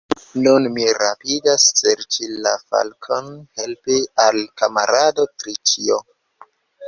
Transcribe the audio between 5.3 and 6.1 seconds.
Triĉjo.